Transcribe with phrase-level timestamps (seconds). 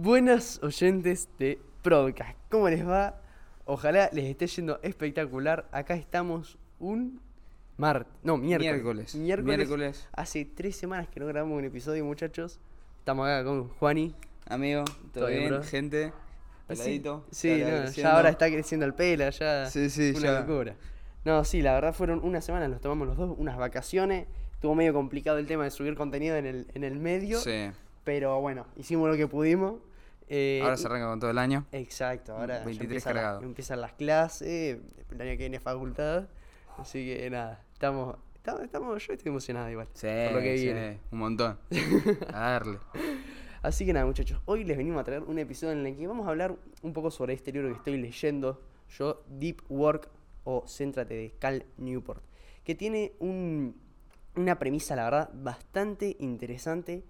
[0.00, 3.20] Buenas oyentes de Podcast, ¿cómo les va?
[3.64, 5.68] Ojalá les esté yendo espectacular.
[5.72, 7.20] Acá estamos un
[7.76, 9.16] martes, no, miércoles.
[9.16, 9.44] Miércoles.
[9.44, 10.08] Miércoles.
[10.12, 12.60] Hace tres semanas que no grabamos un episodio, muchachos.
[13.00, 14.14] Estamos acá con Juani.
[14.46, 15.64] Amigo, ¿todo, ¿Todo bien, bro?
[15.64, 16.12] gente?
[16.68, 17.26] Peladito.
[17.32, 19.66] sí, no, ya ahora está creciendo el pelo, ya.
[19.66, 20.40] Sí, sí, una ya.
[20.42, 20.76] locura.
[21.24, 24.28] No, sí, la verdad fueron unas semanas, nos tomamos los dos unas vacaciones.
[24.52, 27.40] Estuvo medio complicado el tema de subir contenido en el, en el medio.
[27.40, 27.72] Sí.
[28.04, 29.87] Pero bueno, hicimos lo que pudimos.
[30.28, 31.66] Eh, Ahora se arranca con todo el año.
[31.72, 33.06] Exacto, ahora ya 23
[33.42, 34.78] empiezan, las clases,
[35.10, 36.28] el año que viene facultad.
[36.76, 39.88] Así que nada, estamos, estamos, estamos- yo estoy emocionado igual.
[39.94, 41.00] Sí, por lo que sí, viene.
[41.10, 41.58] un montón.
[42.32, 42.78] A darle.
[43.62, 46.26] Así que nada, muchachos, hoy les venimos a traer un episodio en el que vamos
[46.26, 48.62] a hablar un poco sobre este libro que estoy leyendo
[48.96, 50.08] yo, Deep Work
[50.44, 52.22] o Céntrate de Cal Newport,
[52.64, 53.74] que tiene un-
[54.36, 57.02] una premisa, la verdad, bastante interesante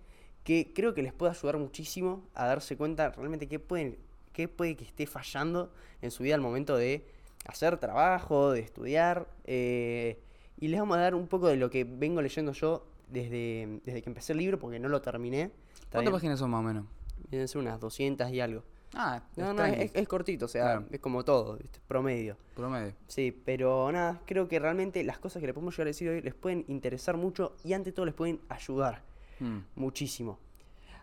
[0.48, 3.98] que creo que les puede ayudar muchísimo a darse cuenta realmente qué pueden,
[4.32, 7.04] qué puede que esté fallando en su vida al momento de
[7.44, 9.28] hacer trabajo, de estudiar.
[9.44, 10.18] eh,
[10.58, 14.00] y les vamos a dar un poco de lo que vengo leyendo yo desde, desde
[14.00, 15.50] que empecé el libro, porque no lo terminé.
[15.92, 16.86] ¿Cuántas páginas son más o menos?
[17.30, 18.62] Deben ser unas 200 y algo.
[18.94, 20.86] Ah, No, no, es, es cortito, o sea, Claro.
[20.90, 21.78] es como todo, ¿viste?
[21.86, 22.38] promedio.
[22.56, 22.94] promedio.
[23.06, 26.22] Sí, pero nada, creo que realmente las cosas que le podemos llegar a decir hoy
[26.22, 29.02] les pueden interesar mucho y ante todo les pueden ayudar
[29.40, 29.58] Mm.
[29.76, 30.38] muchísimo.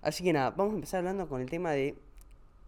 [0.01, 1.95] Así que nada, vamos a empezar hablando con el tema de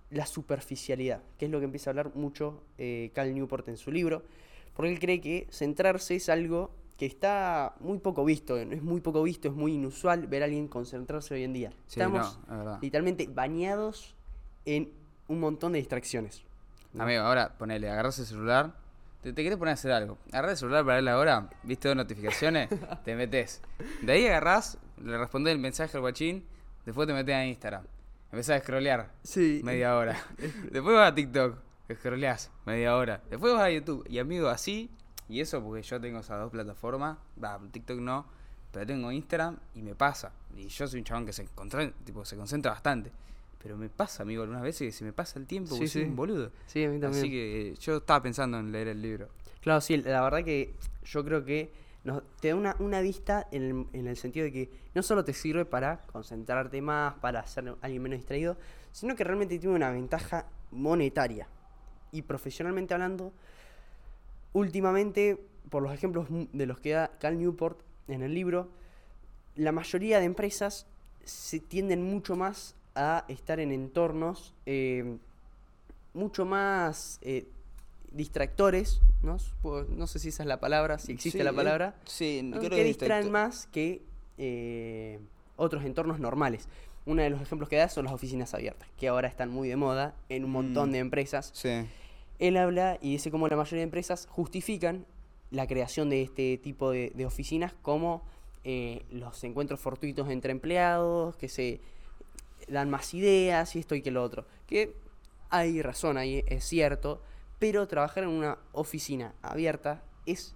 [0.10, 3.92] la superficialidad, que es lo que empieza a hablar mucho eh, Cal Newport en su
[3.92, 4.24] libro,
[4.76, 9.22] porque él cree que centrarse es algo que está muy poco visto, es muy poco
[9.22, 11.70] visto, es muy inusual ver a alguien concentrarse hoy en día.
[11.88, 14.16] Sí, Estamos no, literalmente bañados
[14.66, 14.92] en
[15.28, 16.42] un montón de distracciones.
[16.94, 17.04] ¿no?
[17.04, 18.74] Amigo, ahora ponele, agarras el celular.
[19.22, 20.18] Te, te querés poner a hacer algo.
[20.32, 22.70] Agarrás el celular para ver la hora, viste dos notificaciones,
[23.06, 23.62] te metes.
[24.02, 26.46] De ahí agarrás, le respondés el mensaje al guachín,
[26.86, 27.84] después te metes a Instagram.
[28.32, 29.62] Empezás a scrollear Sí.
[29.64, 30.18] media hora.
[30.72, 31.58] después vas a TikTok,
[31.94, 33.22] scrolleás media hora.
[33.30, 34.06] Después vas a YouTube.
[34.10, 34.90] Y amigo, así,
[35.30, 38.26] y eso porque yo tengo esas dos plataformas, va, TikTok no,
[38.72, 40.32] pero tengo Instagram y me pasa.
[40.56, 43.12] Y yo soy un chabón que se, contra- tipo, se concentra bastante.
[43.64, 46.08] Pero me pasa, amigo, algunas veces que se me pasa el tiempo Sí, soy sí.
[46.10, 46.52] un boludo.
[46.68, 47.24] Sí, a mí también.
[47.24, 49.30] Así que yo estaba pensando en leer el libro.
[49.62, 50.74] Claro, sí, la verdad que
[51.06, 51.72] yo creo que
[52.40, 55.34] te da una, una vista en el, en el sentido de que no solo te
[55.34, 58.58] sirve para concentrarte más, para ser alguien menos distraído,
[58.92, 61.48] sino que realmente tiene una ventaja monetaria.
[62.12, 63.34] Y profesionalmente hablando,
[64.54, 65.38] últimamente,
[65.70, 68.70] por los ejemplos de los que da Cal Newport en el libro,
[69.56, 70.88] la mayoría de empresas
[71.24, 75.18] se tienden mucho más a estar en entornos eh,
[76.18, 77.48] mucho más eh,
[78.18, 79.38] distractores, ¿no?
[79.90, 81.96] No sé si esa es la palabra, si existe Sí, la eh, palabra.
[82.06, 82.58] Sí, ¿no?
[82.58, 84.02] creo que que distraen más que
[84.38, 85.20] eh,
[85.56, 86.68] otros entornos normales.
[87.06, 89.78] Uno de los ejemplos que da son las oficinas abiertas, que ahora están muy de
[89.78, 90.92] moda en un montón Mm.
[90.94, 91.52] de empresas.
[91.54, 91.70] Sí.
[92.40, 95.06] Él habla y dice cómo la mayoría de empresas justifican
[95.50, 98.24] la creación de este tipo de, de oficinas como
[98.66, 101.80] eh, los encuentros fortuitos entre empleados, que se
[102.68, 104.46] dan más ideas y esto y que lo otro.
[104.68, 104.94] Que
[105.50, 107.22] hay razón ahí, es cierto,
[107.60, 110.56] pero trabajar en una oficina abierta es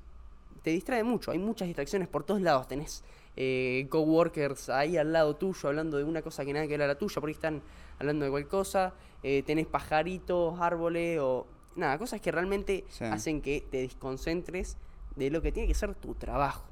[0.63, 3.03] te distrae mucho, hay muchas distracciones por todos lados, tenés
[3.35, 6.87] eh, coworkers ahí al lado tuyo hablando de una cosa que nada que ver a
[6.87, 7.63] la tuya, porque están
[7.97, 13.05] hablando de cualquier cosa, eh, tenés pajaritos, árboles o nada, cosas que realmente Sí.
[13.05, 14.77] hacen que te desconcentres
[15.15, 16.65] de lo que tiene que ser tu trabajo.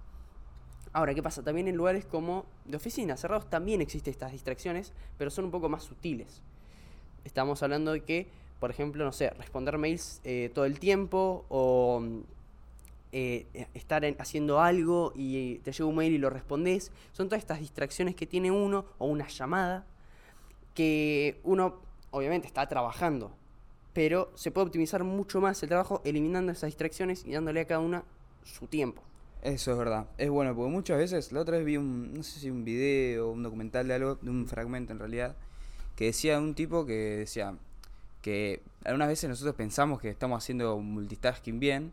[0.94, 1.44] Ahora, ¿qué pasa?
[1.44, 5.69] También en lugares como de oficinas cerrados también existen estas distracciones, pero son un poco
[5.69, 6.41] más sutiles.
[7.23, 8.29] Estamos hablando de que,
[8.59, 12.03] por ejemplo, no sé, responder mails eh, todo el tiempo o
[13.12, 16.92] eh, estar en- haciendo algo y te llega un mail y lo respondes.
[17.12, 19.86] Son todas estas distracciones que tiene uno o una llamada
[20.74, 21.75] que uno
[22.12, 23.31] obviamente está trabajando,
[23.94, 27.80] pero se puede optimizar mucho más el trabajo eliminando esas distracciones y dándole a cada
[27.80, 28.03] una
[28.44, 29.02] su tiempo.
[29.41, 30.06] Eso es verdad.
[30.18, 33.31] Es bueno, porque muchas veces, la otra vez vi un, no sé si un video
[33.31, 35.36] un documental de algo, de un fragmento en realidad,
[35.96, 37.56] que decía un tipo que decía
[38.21, 41.91] que algunas veces nosotros pensamos que estamos haciendo multitasking bien,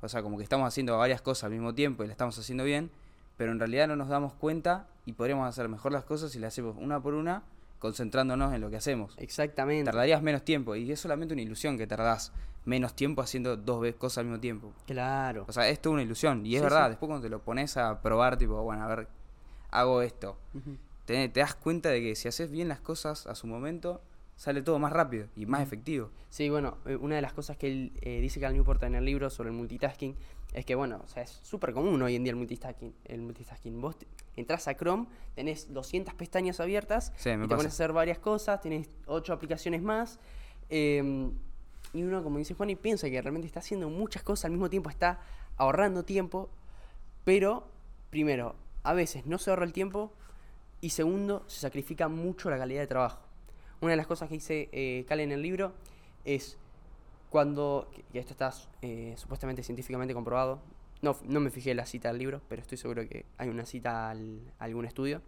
[0.00, 2.64] o sea, como que estamos haciendo varias cosas al mismo tiempo y la estamos haciendo
[2.64, 2.90] bien,
[3.36, 6.54] pero en realidad no nos damos cuenta y podríamos hacer mejor las cosas si las
[6.54, 7.42] hacemos una por una,
[7.78, 9.14] concentrándonos en lo que hacemos.
[9.18, 9.84] Exactamente.
[9.84, 12.32] Tardarías menos tiempo y es solamente una ilusión que tardás
[12.64, 14.72] menos tiempo haciendo dos veces cosas al mismo tiempo.
[14.86, 15.44] Claro.
[15.48, 16.44] O sea, es toda una ilusión.
[16.44, 16.90] Y es Sí, verdad, sí.
[16.90, 19.08] después cuando te lo pones a probar, tipo, bueno, a ver,
[19.70, 20.36] hago esto.
[21.06, 24.02] Te das cuenta de que si haces bien las cosas a su momento,
[24.38, 26.10] sale todo más rápido y más efectivo.
[26.30, 29.04] Sí, bueno, eh, una de las cosas que él eh, dice Cal Newport en el
[29.04, 30.16] libro sobre el multitasking
[30.54, 32.94] es que, bueno, o sea, es súper común hoy en día el multitasking.
[33.04, 33.78] El multitasking.
[33.80, 33.96] Vos
[34.36, 37.56] entras a Chrome, tenés 200 pestañas abiertas Sí, y te pasa.
[37.56, 40.18] pones a hacer varias cosas, tenés 8 aplicaciones más.
[40.70, 41.30] eh,
[41.94, 44.68] y uno, como dice Juan, y piensa que realmente está haciendo muchas cosas al mismo
[44.68, 45.20] tiempo, está
[45.56, 46.50] ahorrando tiempo,
[47.24, 47.66] pero,
[48.10, 50.12] primero, a veces no se ahorra el tiempo
[50.82, 53.20] y segundo, se sacrifica mucho la calidad de trabajo.
[53.80, 55.72] Una de las cosas que dice eh, Cal en el libro
[56.24, 56.58] es
[57.30, 58.52] cuando, y esto está
[58.82, 60.60] eh, supuestamente científicamente comprobado,
[61.02, 64.10] no, no me fijé la cita del libro, pero estoy seguro que hay una cita
[64.10, 65.22] al, a algún estudio,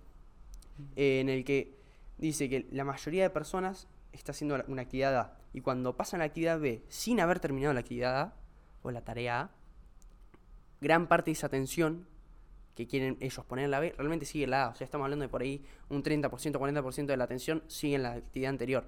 [0.97, 1.76] eh, en el que
[2.19, 6.26] dice que la mayoría de personas está haciendo una actividad A, y cuando pasan la
[6.26, 8.35] actividad B sin haber terminado la actividad A,
[8.82, 9.50] o la tarea A,
[10.81, 12.06] gran parte de esa atención
[12.81, 14.69] que quieren ellos poner en la B realmente sigue la A.
[14.71, 18.03] O sea, estamos hablando de por ahí un 30%, 40% de la atención sigue en
[18.03, 18.85] la actividad anterior.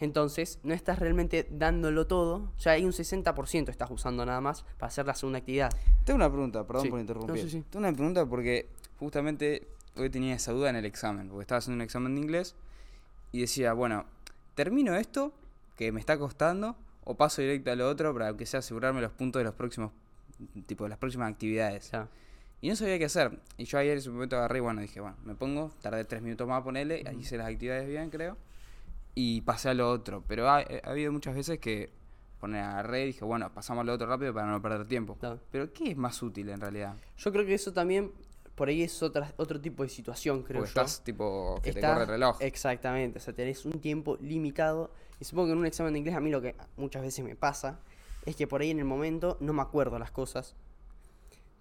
[0.00, 2.52] Entonces, no estás realmente dándolo todo.
[2.56, 5.70] O sea, hay un 60% estás usando nada más para hacer la segunda actividad.
[6.04, 6.90] Tengo una pregunta, perdón Sí.
[6.90, 7.34] por interrumpir.
[7.34, 7.64] No, sí, sí.
[7.68, 9.66] Tengo una pregunta porque justamente
[9.96, 12.54] hoy tenía esa duda en el examen, porque estaba haciendo un examen de inglés
[13.32, 14.06] y decía, bueno,
[14.54, 15.32] termino esto
[15.76, 19.12] que me está costando o paso directo a lo otro para que sea asegurarme los
[19.12, 19.90] puntos de los próximos
[20.66, 21.90] tipo de las próximas actividades.
[22.60, 23.38] Y no sabía qué hacer.
[23.56, 26.22] Y yo ayer en ese momento agarré y bueno, dije, bueno, me pongo, tardé tres
[26.22, 28.36] minutos más a ponerle, ahí hice las actividades bien, creo.
[29.14, 30.24] Y pasé a lo otro.
[30.26, 31.90] Pero ha, ha habido muchas veces que
[32.40, 35.16] poner agarré y dije, bueno, pasamos a lo otro rápido para no perder tiempo.
[35.20, 35.40] Claro.
[35.50, 36.94] Pero ¿qué es más útil en realidad?
[37.16, 38.12] yo creo que eso también,
[38.54, 40.80] por ahí es otra, otro tipo de situación, creo Porque yo.
[40.82, 42.36] estás tipo que te Estás- corre el reloj.
[42.40, 44.90] Exactamente, o sea, tenés un tiempo limitado.
[45.20, 47.34] Y supongo que en un examen de inglés a mí lo que muchas veces me
[47.34, 47.78] pasa
[48.24, 50.54] es que por ahí en el momento no me acuerdo las cosas.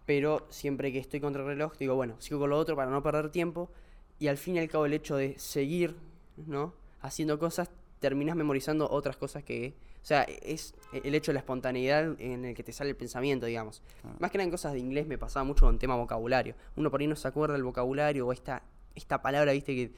[0.07, 3.03] Pero siempre que estoy contra el reloj, digo, bueno, sigo con lo otro para no
[3.03, 3.69] perder tiempo.
[4.17, 5.95] Y al fin y al cabo el hecho de seguir,
[6.37, 6.73] ¿no?
[7.01, 7.69] Haciendo cosas,
[7.99, 9.75] terminas memorizando otras cosas que...
[10.01, 10.73] O sea, es
[11.03, 13.83] el hecho de la espontaneidad en el que te sale el pensamiento, digamos.
[14.05, 14.15] Ah.
[14.19, 16.55] Más que nada en cosas de inglés me pasaba mucho con tema vocabulario.
[16.77, 18.63] Uno por ahí no se acuerda del vocabulario o esta,
[18.95, 19.91] esta palabra, viste, que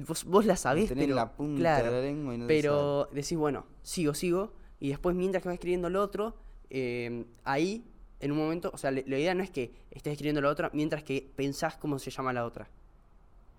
[0.00, 1.16] vos, vos la sabés, tenés pero...
[1.16, 4.54] la punta claro, de la lengua y no pero decís, bueno, sigo, sigo.
[4.80, 6.34] Y después, mientras que vas escribiendo lo otro,
[6.70, 7.84] eh, ahí,
[8.22, 11.02] en un momento, o sea, la idea no es que estés escribiendo la otra mientras
[11.02, 12.68] que pensás cómo se llama la otra.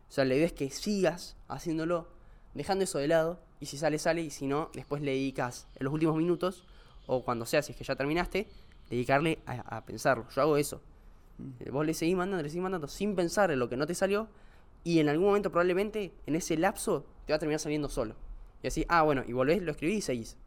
[0.10, 2.08] O sea, la idea es que sigas haciéndolo,
[2.54, 5.84] dejando eso de lado, y si sale, sale, y si no, después le dedicas en
[5.84, 6.66] los últimos minutos,
[7.08, 8.48] o cuando sea, si es que ya terminaste,
[8.90, 10.28] dedicarle a, a pensarlo.
[10.34, 10.82] Yo hago eso.
[11.60, 13.96] Eh, Vos le seguís mandando, le seguís mandando sin pensar en lo que no te
[13.96, 14.30] salió,
[14.86, 18.16] y en algún momento probablemente, en ese lapso, te va a terminar saliendo solo.
[18.62, 20.38] Y así, ah, bueno, y volvés, lo escribís y seguís.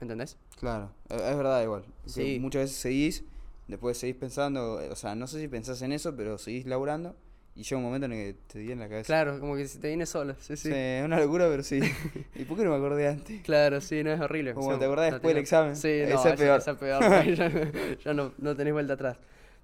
[0.00, 0.36] ¿Me entendés?
[0.58, 1.84] Claro, es es verdad igual.
[2.06, 2.38] Sí.
[2.40, 3.24] Muchas veces seguís,
[3.68, 7.16] después seguís pensando, eh, o sea, no sé si pensás en eso, pero seguís laburando
[7.54, 9.06] y llega un momento en el que te viene en la cabeza.
[9.06, 10.34] Claro, como que te viene solo.
[10.40, 10.68] Sí, sí.
[10.68, 11.80] Sí, es una locura, pero sí.
[12.34, 13.42] ¿Y por qué no me acordé antes?
[13.42, 14.52] Claro, sí, no es horrible.
[14.54, 15.74] Como te acordás no después del examen.
[15.76, 16.58] Sí, no, es peor.
[16.58, 17.34] es peor.
[17.34, 19.18] ya ya no, no tenés vuelta atrás.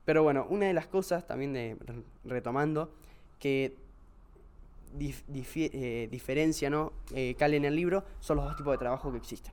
[0.04, 2.94] Pero bueno, una de las cosas también de re- retomando
[3.38, 3.76] que
[4.98, 6.92] dif- difi- eh, diferencia, ¿no?
[7.14, 9.52] Eh, Cal en el libro son los dos tipos de trabajo que existen.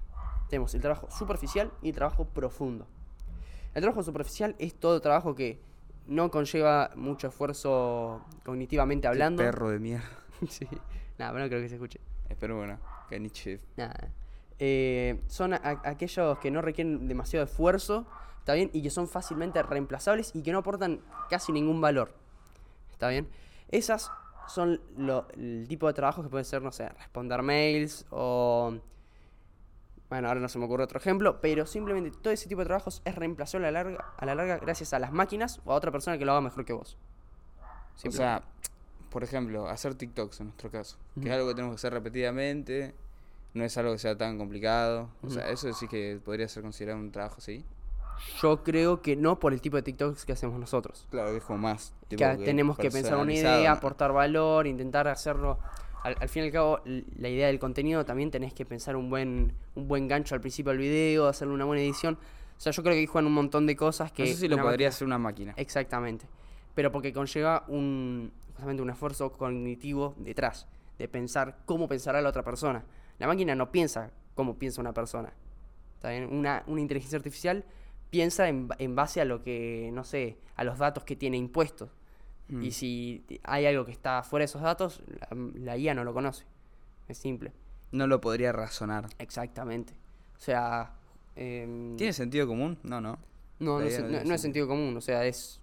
[0.49, 2.87] Tenemos el trabajo superficial y el trabajo profundo.
[3.73, 5.59] El trabajo superficial es todo trabajo que
[6.07, 9.43] no conlleva mucho esfuerzo cognitivamente Qué hablando.
[9.43, 10.09] perro de mierda.
[10.49, 10.67] sí.
[11.17, 11.99] Nada, pero no creo que se escuche.
[12.29, 12.79] Espero bueno,
[13.09, 13.59] que Nietzsche.
[13.77, 14.09] Nada.
[14.57, 18.05] Eh, son aquellos que no requieren demasiado esfuerzo,
[18.39, 18.69] ¿está bien?
[18.73, 20.99] Y que son fácilmente reemplazables y que no aportan
[21.29, 22.11] casi ningún valor.
[22.91, 23.27] ¿Está bien?
[23.69, 24.11] Esas
[24.47, 28.73] son lo- el tipo de trabajo que puede ser, no sé, responder mails o...
[30.09, 33.01] Bueno, ahora no se me ocurre otro ejemplo, pero simplemente todo ese tipo de trabajos
[33.05, 35.91] es reemplazable a la larga, a la larga gracias a las máquinas o a otra
[35.91, 36.97] persona que lo haga mejor que vos.
[38.05, 38.41] O sea,
[39.11, 42.95] por ejemplo, hacer TikToks en nuestro caso, que es algo que tenemos que hacer repetidamente,
[43.53, 45.09] no es algo que sea tan complicado.
[45.21, 47.63] O sea, eso sí que podría ser considerado un trabajo así.
[48.41, 51.07] Yo creo que no por el tipo de TikToks que hacemos nosotros.
[51.09, 51.93] Claro, que es como más.
[52.07, 55.57] tipo, que tenemos que pensar una idea, aportar valor, intentar hacerlo.
[56.03, 59.09] Al, al fin y al cabo, la idea del contenido también tenés que pensar un
[59.09, 62.17] buen, un buen gancho al principio del video, hacerle una buena edición.
[62.59, 64.23] O sea, yo creo que ahí juegan un montón de cosas que.
[64.23, 65.53] Eso sí lo una podría hacer una máquina.
[65.55, 66.25] Exactamente.
[66.75, 72.43] Pero porque conlleva un, justamente un esfuerzo cognitivo detrás, de pensar cómo pensará la otra
[72.43, 72.83] persona.
[73.17, 75.33] La máquina no piensa cómo piensa una persona.
[75.95, 76.27] ¿Está bien?
[76.31, 77.63] Una, una inteligencia artificial
[78.09, 81.89] piensa en, en base a lo que, no sé, a los datos que tiene impuestos.
[82.49, 82.63] Mm.
[82.63, 86.13] Y si hay algo que está fuera de esos datos, la, la IA no lo
[86.13, 86.45] conoce.
[87.07, 87.53] Es simple.
[87.91, 89.07] No lo podría razonar.
[89.19, 89.93] Exactamente.
[90.35, 90.93] O sea...
[91.35, 92.77] em, ¿Tiene sentido común?
[92.83, 93.17] No, no.
[93.59, 95.59] no, no, es- no no- es sentido común, o sea, es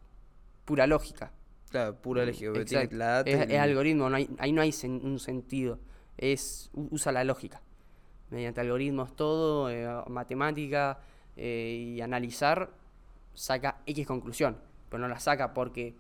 [0.64, 1.33] pura lógica.
[1.71, 2.64] Claro, pura lógica.
[2.64, 5.78] tiene la data Es, y es algoritmo, no hay, ahí no hay sen- un sentido.
[6.16, 7.61] Es, usa la lógica.
[8.31, 10.99] Mediante algoritmos todo, eh, matemática
[11.37, 12.71] eh, y analizar,
[13.35, 14.57] saca X conclusión,
[14.88, 15.95] pero no la saca porque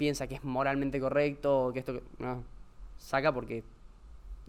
[0.00, 2.00] piensa que es moralmente correcto o que esto...
[2.18, 2.42] No,
[2.96, 3.62] saca porque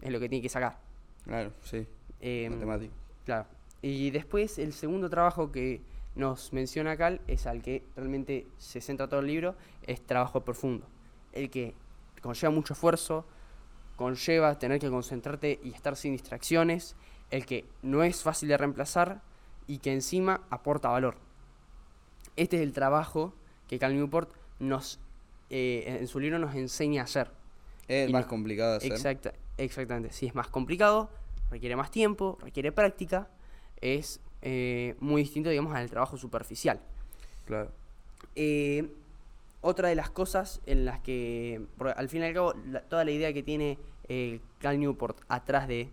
[0.00, 0.78] es lo que tiene que sacar.
[1.24, 1.86] Claro, sí.
[2.22, 2.94] Em, Matemático.
[3.26, 3.44] Claro.
[3.82, 5.82] Y después el segundo trabajo que
[6.14, 9.54] nos menciona Cal es al que realmente se centra todo el libro,
[9.86, 10.86] es trabajo profundo.
[11.34, 11.74] El que
[12.22, 13.26] conlleva mucho esfuerzo,
[13.96, 16.96] conlleva tener que concentrarte y estar sin distracciones,
[17.30, 19.20] el que no es fácil de reemplazar
[19.66, 21.16] y que encima aporta valor.
[22.36, 23.34] Este es el trabajo
[23.68, 24.98] que Cal Newport nos,
[25.52, 27.30] eh, en su libro nos enseña a hacer.
[27.86, 28.90] Es y más no- complicado hacer.
[28.92, 30.12] Exacta, exactamente.
[30.12, 31.10] Si es más complicado,
[31.50, 33.28] requiere más tiempo, requiere práctica,
[33.80, 36.80] es eh, muy distinto, digamos, al trabajo superficial.
[37.44, 37.70] Claro.
[38.34, 38.90] Eh,
[39.60, 41.60] otra de las cosas en las que,
[41.96, 43.78] al fin y al cabo, la- toda la idea que tiene
[44.58, 45.90] Cal Newport atrás de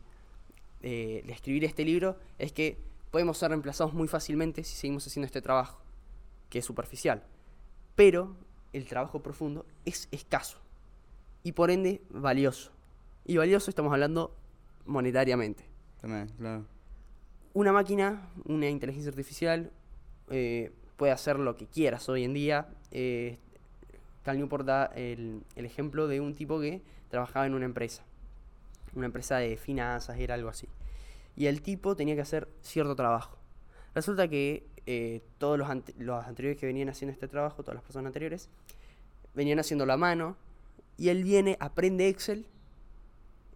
[0.82, 2.78] escribir este libro es que
[3.12, 5.80] podemos ser reemplazados muy fácilmente si seguimos haciendo este trabajo,
[6.50, 7.24] que es superficial.
[7.96, 8.36] Pero
[8.74, 10.60] el trabajo profundo es escaso
[11.44, 12.72] y por ende valioso.
[13.26, 14.36] Y valioso estamos hablando
[14.86, 15.64] monetariamente
[16.02, 16.66] También, claro.
[17.54, 19.72] una máquina, una inteligencia artificial,
[20.30, 22.68] eh, puede hacer lo que quieras hoy en día.
[22.92, 23.38] Eh,
[24.24, 28.04] Cal Newport da el, el ejemplo de un tipo que trabajaba en una empresa.
[28.96, 30.68] Una empresa de finanzas, era algo así.
[31.36, 33.38] Y el tipo tenía que hacer cierto trabajo.
[33.96, 37.84] Resulta que eh, todos los, ante- los anteriores que venían haciendo este trabajo, todas las
[37.84, 38.50] personas anteriores,
[39.36, 40.36] venían haciendo a mano.
[40.98, 42.48] Y él viene, aprende Excel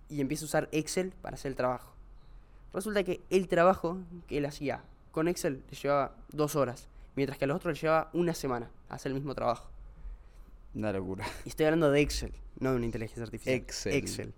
[0.10, 1.92] y empieza a usar Excel para hacer el trabajo.
[2.72, 3.98] Resulta que el trabajo
[4.28, 7.82] que él hacía con Excel le llevaba dos horas, mientras que a los otros le
[7.82, 9.70] llevaba una semana hacer el mismo trabajo.
[10.76, 11.26] Una locura.
[11.46, 13.56] Y estoy hablando de Excel, no de una inteligencia artificial.
[13.56, 13.94] Excel.
[13.94, 14.34] Excel.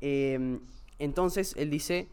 [0.00, 0.58] Eh,
[0.98, 2.06] entonces él dice,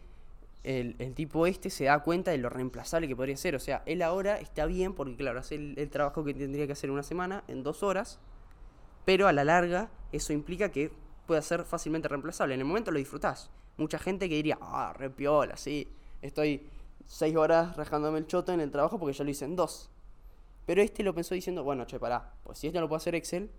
[0.65, 3.55] el, el tipo este se da cuenta de lo reemplazable que podría ser.
[3.55, 6.73] O sea, él ahora está bien porque, claro, hace el, el trabajo que tendría que
[6.73, 8.19] hacer en una semana en dos horas,
[9.05, 10.91] pero a la larga eso implica que
[11.27, 12.55] puede ser fácilmente reemplazable.
[12.55, 13.49] En el momento lo disfrutás.
[13.77, 15.87] Mucha gente que diría, ah, re piola, sí,
[16.21, 16.67] estoy
[17.05, 19.89] seis horas rajándome el choto en el trabajo porque ya lo hice en dos.
[20.65, 23.51] Pero este lo pensó diciendo, bueno, che, pará, pues si este lo puede hacer Excel,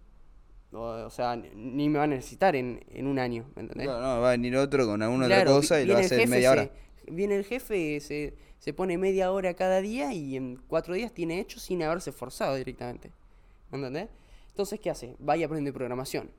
[0.72, 3.86] o, o sea, ni- me va a necesitar en, en un año, ¿me entendés?
[3.86, 6.30] Claro, no, va a venir otro con alguna Claro, otra cosa y lo hacer en
[6.30, 6.64] media hora.
[6.64, 11.12] se- viene el jefe, se, se pone media hora cada día y en cuatro días
[11.12, 13.12] tiene hecho sin haberse esforzado directamente.
[13.70, 14.08] ¿Me entendés?
[14.48, 15.16] Entonces, ¿qué hace?
[15.26, 16.30] Va y aprende programación.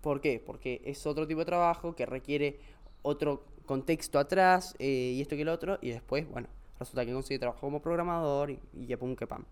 [0.00, 0.42] ¿Por qué?
[0.44, 2.58] Porque es otro tipo de trabajo que requiere
[3.02, 7.38] otro contexto atrás eh, y esto que lo otro, y después, bueno, resulta que consigue
[7.38, 9.44] trabajo como programador y, y que pum que pam.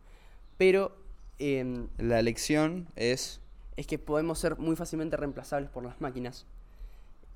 [0.58, 0.92] Pero
[1.38, 3.40] em, La lección es.
[3.76, 6.46] es que podemos ser muy fácilmente reemplazables por las máquinas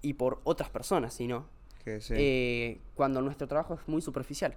[0.02, 1.46] y por otras personas, si no,
[1.86, 2.14] Que sí.
[2.16, 4.54] eh, cuando nuestro trabajo es muy superficial.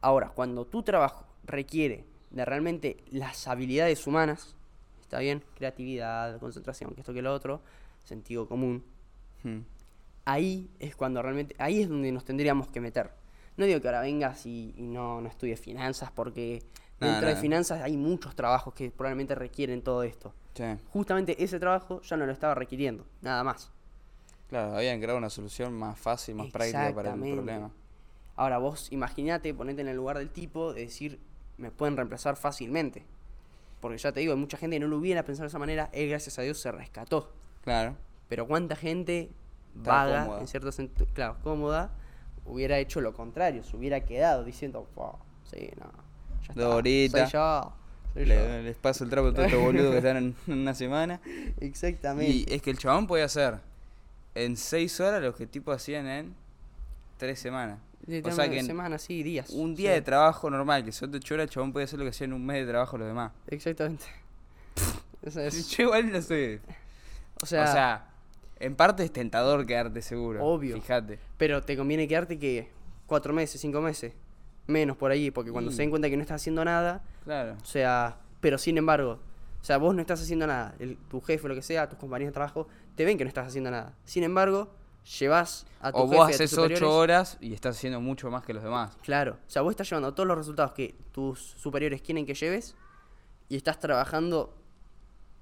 [0.00, 4.56] Ahora, cuando tu trabajo requiere de realmente las habilidades humanas,
[5.00, 7.60] está bien, creatividad, concentración, que esto que lo otro,
[8.04, 8.82] sentido común,
[9.44, 9.60] Hmm.
[10.24, 13.10] ahí es cuando realmente, ahí es donde nos tendríamos que meter.
[13.56, 16.62] No digo que ahora vengas y, y no, no estudies finanzas, porque
[17.00, 17.40] Nah, dentro de nah.
[17.40, 20.34] finanzas hay muchos trabajos que probablemente requieren todo esto.
[20.54, 20.64] Sí.
[20.92, 23.70] Justamente ese trabajo ya no lo estaba requiriendo, nada más.
[24.48, 27.70] Claro, habían creado una solución más fácil, más práctica para el problema.
[28.36, 31.18] Ahora vos imaginate, ponete en el lugar del tipo de decir,
[31.58, 33.04] me pueden reemplazar fácilmente.
[33.80, 35.90] Porque ya te digo, hay mucha gente que no lo hubiera pensado de esa manera,
[35.92, 37.32] él gracias a Dios se rescató.
[37.62, 37.96] Claro.
[38.28, 39.30] Pero cuánta gente
[39.76, 40.40] Está vaga, cómoda.
[40.40, 41.90] en cierto sentido, claro, cómoda,
[42.46, 45.90] hubiera hecho lo contrario, se hubiera quedado diciendo, "Wow, sí, no,
[46.46, 47.18] ya está, Ahorita.
[47.26, 47.74] soy yo,
[48.14, 48.28] soy yo".
[48.34, 51.20] Le- les paso el trapo a todos estos boludos que están en, en una semana.
[51.60, 52.32] Exactamente.
[52.32, 53.60] Y es que el chabón podía hacer
[54.44, 56.34] en seis horas lo que tipo hacían en
[57.16, 57.78] tres semanas.
[58.06, 59.50] De o sea que en semanas, sí, días.
[59.50, 59.94] Un día sí.
[59.96, 62.30] de trabajo normal, que son de ocho horas, el chabón podía hacer lo que hacían
[62.30, 63.32] en un mes de trabajo los demás.
[63.48, 64.04] Exactamente.
[65.22, 66.60] Eso es- Yo igual no sé.
[67.42, 68.06] o sea, o sea,
[68.60, 70.44] en parte es tentador quedarte seguro.
[70.44, 70.76] Obvio.
[70.76, 71.18] Fíjate.
[71.36, 72.68] Pero te conviene quedarte que
[73.06, 74.12] cuatro meses, cinco meses,
[74.66, 77.56] menos por ahí, porque cuando se den cuenta que no estás haciendo nada, Claro.
[77.60, 79.18] o sea, pero sin embargo,
[79.60, 82.30] o sea, vos no estás haciendo nada, el- tu jefe, lo que sea, tus compañeros
[82.30, 83.94] de trabajo, te ven que no estás haciendo nada.
[84.04, 84.68] Sin embargo,
[85.20, 88.52] llevas a tu O jefe, vos haces ocho horas y estás haciendo mucho más que
[88.52, 88.96] los demás.
[89.02, 92.74] Claro, o sea, vos estás llevando todos los resultados que tus superiores quieren que lleves
[93.48, 94.52] y estás trabajando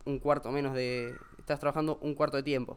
[0.05, 1.17] un cuarto menos de...
[1.39, 2.77] Estás trabajando un cuarto de tiempo.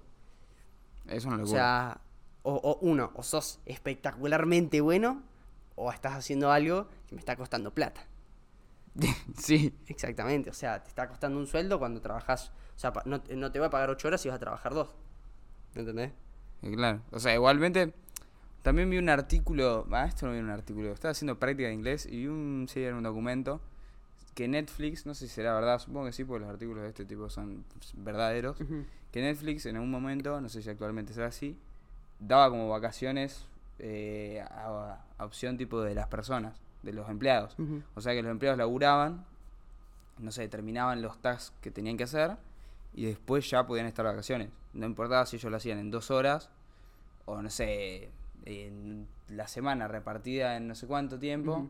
[1.07, 1.57] Es una O locura.
[1.57, 2.01] sea,
[2.43, 5.23] o, o uno, o sos espectacularmente bueno,
[5.75, 8.05] o estás haciendo algo que me está costando plata.
[9.37, 9.73] sí.
[9.87, 13.59] Exactamente, o sea, te está costando un sueldo cuando trabajas, o sea, no, no te
[13.59, 14.95] va a pagar ocho horas y vas a trabajar dos.
[15.75, 16.11] ¿Entendés?
[16.61, 17.01] Y Claro.
[17.11, 17.93] O sea, igualmente.
[18.61, 19.87] También vi un artículo.
[19.91, 20.91] Ah, esto no vi un artículo.
[20.91, 23.61] Estaba haciendo práctica de inglés y vi un, sí, era un documento
[24.39, 27.03] que Netflix, no sé si será verdad, supongo que sí, porque los artículos de este
[27.03, 27.65] tipo son
[27.97, 28.57] verdaderos,
[29.11, 31.57] que Netflix en algún momento, no sé si actualmente será así,
[32.19, 33.45] daba como vacaciones
[33.79, 37.55] eh, a, a opción tipo de las personas, de los empleados.
[37.95, 39.25] O sea que los empleados laburaban,
[40.17, 42.37] no sé, terminaban los tasks que tenían que hacer
[42.93, 44.49] y después ya podían estar vacaciones.
[44.73, 46.49] No importaba si ellos lo hacían en dos horas
[47.25, 48.09] o no sé,
[48.45, 51.69] en la semana repartida en no sé cuánto tiempo,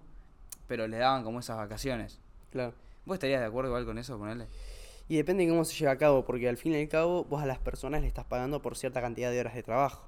[0.68, 2.20] pero les daban como esas vacaciones.
[2.52, 2.74] Claro.
[3.06, 4.48] ¿Vos estarías de acuerdo igual con eso, ponerle?
[5.08, 7.42] Y depende de cómo se lleva a cabo, porque al fin y al cabo vos
[7.42, 10.08] a las personas le estás pagando por cierta cantidad de horas de trabajo.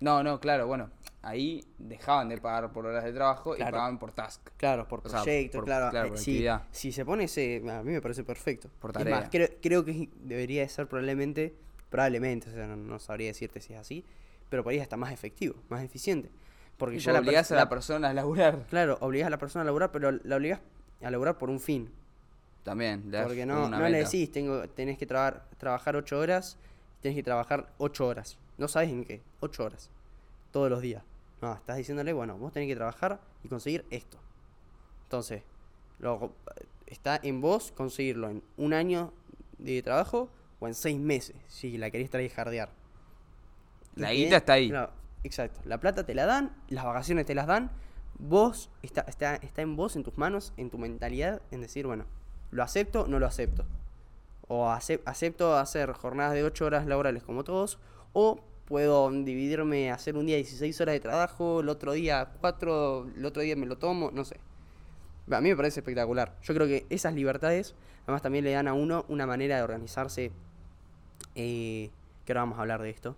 [0.00, 0.90] No, no, claro, bueno,
[1.22, 3.68] ahí dejaban de pagar por horas de trabajo Claro.
[3.68, 4.40] y pagaban por task.
[4.56, 5.90] Claro, por sea, proyecto, por- claro.
[5.90, 6.62] claro, por si, actividad.
[6.70, 8.70] si se pone ese, a mí me parece perfecto.
[8.80, 9.20] Por Es tarea.
[9.20, 11.54] más, creo, creo que debería de ser probablemente,
[11.90, 14.04] probablemente, o sea, no, no sabría decirte si es así,
[14.48, 16.30] pero por ahí hasta más efectivo, más eficiente.
[16.78, 18.64] Porque ya la, obligás a la persona a laburar.
[18.70, 20.60] Claro, obligás a la persona a laburar, pero la obligás
[21.02, 21.90] a laburar por un fin.
[22.62, 24.04] También, le Porque no, no le meta.
[24.04, 26.56] decís, tengo, tenés que trabar- trabajar ocho horas,
[27.02, 28.38] tenés que trabajar ocho horas.
[28.60, 29.90] No sabes en qué, ocho horas.
[30.52, 31.02] Todos los días.
[31.40, 34.18] No, estás diciéndole, bueno, vos tenés que trabajar y conseguir esto.
[35.04, 35.42] Entonces,
[35.98, 36.32] luego,
[36.86, 39.12] está en vos conseguirlo en un año
[39.58, 40.28] de trabajo
[40.60, 42.10] o en seis meses, si la querés.
[43.96, 44.72] La Y guita tenés- está ahí.
[45.24, 45.60] exacto.
[45.64, 47.70] La plata te la dan, las vacaciones te las dan.
[48.18, 52.04] Vos, está, está, está en vos, en tus manos, en tu mentalidad, en decir, bueno,
[52.50, 53.64] lo acepto, no lo acepto.
[54.48, 57.78] O acep- acepto hacer jornadas de 8 horas laborales como todos,
[58.12, 58.40] o
[58.70, 63.42] puedo dividirme, hacer un día 16 horas de trabajo, el otro día 4, el otro
[63.42, 64.36] día me lo tomo, no sé.
[65.28, 66.36] A mí me parece espectacular.
[66.44, 67.74] Yo creo que esas libertades,
[68.04, 70.30] además también le dan a uno una manera de organizarse,
[71.34, 71.90] eh,
[72.24, 73.16] que ahora vamos a hablar de esto,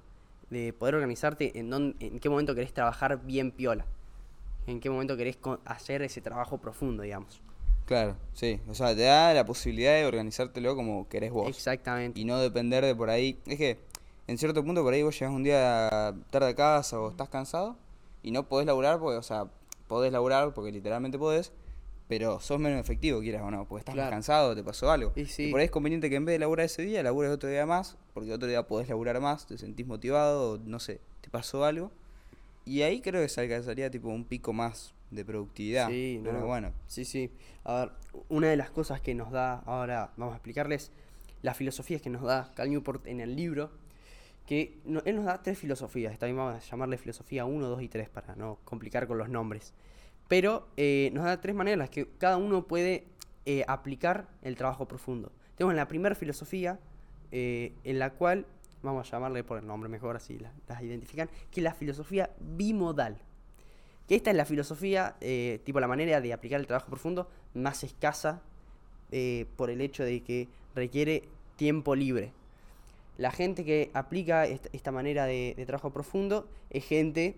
[0.49, 3.85] de poder organizarte en, dónde- en qué momento querés trabajar bien piola,
[4.67, 7.43] en qué momento querés hacer ese trabajo profundo, digamos.
[7.85, 8.59] Claro, sí.
[8.69, 11.49] O sea, te da la posibilidad de organizártelo como querés vos.
[11.49, 12.19] Exactamente.
[12.19, 13.39] Y no depender de por ahí.
[13.45, 13.79] Es que,
[14.33, 17.77] en cierto punto, por ahí vos llegás un día tarde a casa o estás cansado
[18.23, 19.47] y no podés laburar, porque, o sea,
[19.89, 21.53] podés laburar porque literalmente podés,
[22.09, 24.11] pero sos menos efectivo, quieras o no, porque estás más Claro.
[24.17, 25.13] cansado, te pasó algo.
[25.17, 25.51] Y sí.
[25.51, 27.97] por ahí es conveniente que en vez de laburar ese día, labures otro día más,
[28.15, 31.91] porque otro día podés laburar más, te sentís motivado, no sé, te pasó algo.
[32.65, 35.89] Y ahí creo que se alcanzaría tipo un pico más de productividad.
[35.89, 36.47] Sí, pero no.
[36.47, 36.73] bueno.
[36.87, 37.31] Sí, sí.
[37.65, 37.93] A ver,
[38.29, 40.91] una de las cosas que nos da, ahora vamos a explicarles,
[41.43, 43.71] las filosofías que nos da Cal Newport en el libro,
[44.47, 47.89] que no- él nos da tres filosofías, también vamos a llamarle filosofía 1, 2 y
[47.89, 49.73] 3 para no complicar con los nombres.
[50.29, 53.07] Pero eh, nos da tres maneras que cada uno puede
[53.45, 55.33] eh, aplicar el trabajo profundo.
[55.57, 56.79] Tenemos la primera filosofía,
[57.31, 58.47] eh, en la cual,
[58.83, 62.31] vamos a llamarle por el nombre mejor, así la- las identifican, que es la filosofía
[62.41, 63.19] bimodal.
[64.09, 67.85] Que esta es la filosofía, eh, tipo la manera de aplicar el trabajo profundo más
[67.85, 68.43] escasa
[69.15, 72.33] eh, por el hecho de que requiere tiempo libre.
[73.19, 77.37] La gente que aplica esta, manera de, trabajo profundo es gente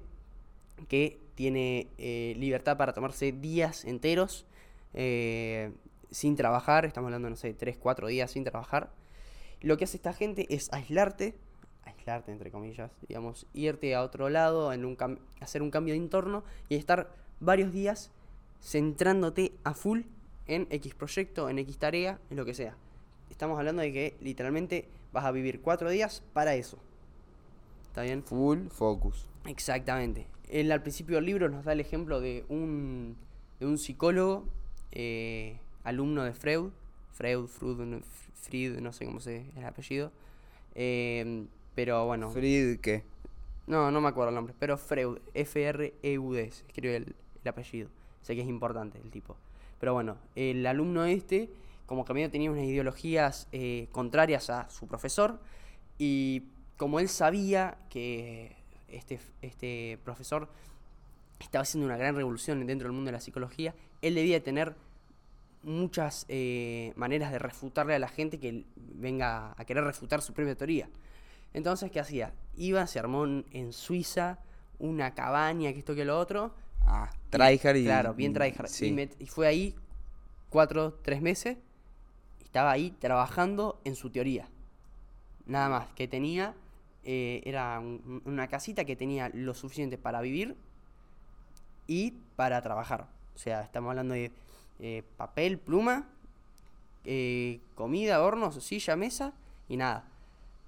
[0.89, 4.47] que tiene eh, libertad para tomarse días enteros
[4.93, 5.73] eh,
[6.11, 8.93] sin trabajar, estamos hablando, no sé, 3, 4 días sin trabajar.
[9.61, 11.35] Lo que hace esta gente es aislarte,
[11.85, 14.71] aislarte entre comillas, digamos, irte a otro lado,
[15.41, 18.13] hacer un cambio de entorno y estar varios días
[18.63, 20.03] centrándote a full
[20.47, 22.77] en X proyecto, en X tarea, en lo que sea.
[23.31, 26.77] Estamos hablando de que literalmente vas a vivir cuatro días para eso.
[27.87, 28.23] ¿Está bien?
[28.25, 29.27] Full focus.
[29.47, 30.27] Exactamente.
[30.51, 33.17] Él al principio del libro nos da el ejemplo de un,
[33.61, 34.45] de un psicólogo,
[34.93, 36.71] eh, alumno de Freud,
[37.13, 38.01] Freud, Freud, no-
[38.35, 40.13] Fried, no sé cómo se el apellido,
[40.75, 43.05] eh, pero bueno, Fried, ¿qué?
[43.67, 47.89] no, no me acuerdo el nombre, pero Freud, F-R-E-U-D, se escribe el, el apellido,
[48.23, 49.37] sé que es importante el tipo,
[49.81, 51.49] pero bueno, el alumno este,
[51.87, 55.41] como que medio tenía unas ideologías eh, contrarias a su profesor,
[55.99, 56.45] y
[56.77, 58.57] como él sabía que
[58.89, 60.49] este, este profesor
[61.39, 64.75] estaba haciendo una gran revolución dentro del mundo de la psicología, él debía tener
[65.63, 70.55] muchas eh, maneras de refutarle a la gente que venga a querer refutar su propia
[70.55, 70.89] teoría.
[71.53, 72.33] Entonces, ¿qué hacía?
[72.57, 74.39] Iba, se armó en, Suiza
[74.79, 76.55] una cabaña, que esto que lo otro.
[76.81, 77.85] Ah, tryhard y...
[77.85, 78.69] Claro, bien tryhard.
[78.69, 78.95] Sí.
[79.19, 79.75] Y fue ahí
[80.51, 81.57] cuatro, tres meses.
[82.55, 84.47] Estaba ahí trabajando en su teoría.
[85.45, 85.89] Nada más.
[85.97, 86.55] Que tenía,
[87.03, 90.55] eh, era un- una casita que tenía lo suficiente para vivir
[91.89, 93.09] y para trabajar.
[93.35, 94.31] O sea, estamos hablando de
[94.79, 96.07] eh, papel, pluma,
[97.05, 99.33] eh, comida, hornos, silla, mesa
[99.69, 100.05] y nada.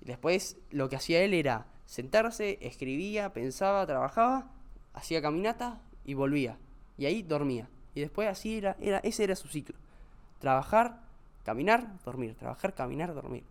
[0.00, 4.50] Después lo que hacía él era sentarse, escribía, pensaba, trabajaba,
[4.92, 6.58] hacía caminata y volvía.
[6.98, 7.68] Y ahí dormía.
[7.94, 9.76] Y después así era, era ese era su ciclo.
[10.40, 11.05] trabajar,
[11.46, 13.44] caminar, dormir, trabajar, caminar, dormir.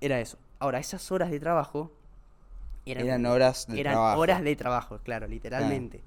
[0.00, 0.38] Era eso.
[0.58, 1.92] Ahora, esas horas de trabajo
[2.86, 4.20] Eran horas de eran trabajo.
[4.20, 6.00] horas de trabajo, claro, literalmente.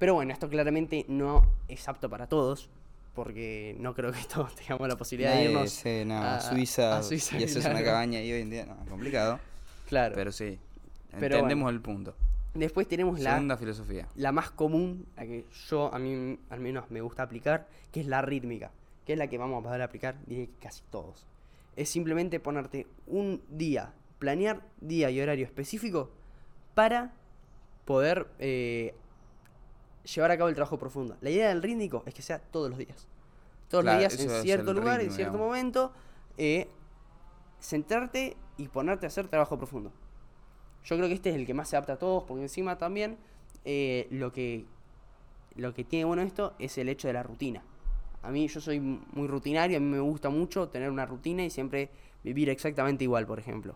[0.00, 2.68] Pero bueno, esto claramente no es apto para todos,
[3.14, 7.02] porque no creo que todos tengamos la posibilidad de irnos no, a, a Suiza, a
[7.04, 7.86] Suiza, y hacerse una claro.
[7.86, 9.38] cabaña y hoy en día no, complicado.
[9.88, 10.14] Claro.
[10.16, 10.58] Pero sí,
[11.20, 11.76] Pero entendemos bueno.
[11.76, 12.14] el punto.
[12.54, 14.08] Después tenemos la, Segunda filosofía.
[14.16, 18.06] la más común, la que yo a mí al menos me gusta aplicar, que es
[18.06, 18.72] la rítmica,
[19.04, 21.26] que es la que vamos a poder aplicar diría que casi todos.
[21.76, 26.10] Es simplemente ponerte un día, planear día y horario específico
[26.74, 27.12] para
[27.84, 28.94] poder eh,
[30.14, 31.16] llevar a cabo el trabajo profundo.
[31.20, 33.06] La idea del rítmico es que sea todos los días.
[33.68, 35.48] Todos Claro, los días en cierto lugar, en cierto digamos.
[35.48, 35.92] momento,
[36.38, 36.68] eh,
[37.60, 39.92] centrarte y ponerte a hacer trabajo profundo.
[40.84, 43.18] Yo creo que este es el que más se adapta a todos, porque encima también
[43.64, 44.66] eh, lo que
[45.56, 47.62] lo que tiene bueno esto es el hecho de la rutina.
[48.22, 51.50] A mí yo soy muy rutinario, a mí me gusta mucho tener una rutina y
[51.50, 51.90] siempre
[52.22, 53.74] vivir exactamente igual, por ejemplo.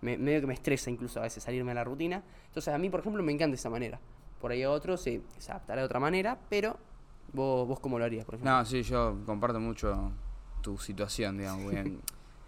[0.00, 2.22] Me, medio que me estresa incluso a veces salirme de la rutina.
[2.46, 4.00] Entonces a mí, por ejemplo, me encanta esa manera.
[4.40, 6.76] Por ahí a otros se, se adaptará de otra manera, pero
[7.32, 8.52] vos, vos cómo lo harías, por ejemplo.
[8.52, 10.12] No, sí, yo comparto mucho
[10.62, 11.72] tu situación, digamos.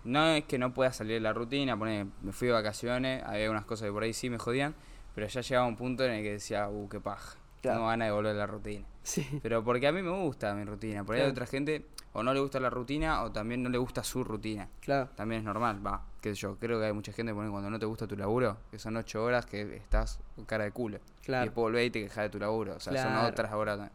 [0.04, 3.50] no es que no pueda salir de la rutina, poner, me fui de vacaciones, había
[3.50, 4.74] unas cosas que por ahí sí me jodían,
[5.14, 7.79] pero ya llegaba un punto en el que decía, uh, qué paja, Claro.
[7.79, 8.85] tengo ganas de volver a la rutina.
[9.03, 12.22] Sí, Pero porque a mí me gusta mi rutina, por ahí hay otra gente o
[12.22, 14.68] no le gusta la rutina o también no le gusta su rutina.
[14.81, 15.09] claro.
[15.14, 17.87] También es normal, va, sé yo, creo que hay mucha gente que cuando no te
[17.87, 20.98] gusta tu laburo, que son ocho horas que estás con cara de culo.
[21.22, 21.44] Claro.
[21.44, 23.90] Y después volvés y te quejas de tu laburo, o sea, son otras horas.